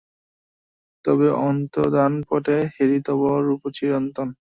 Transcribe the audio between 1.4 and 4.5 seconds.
অন্তর্ধানপটে হেরি তব রূপ চিরন্তন।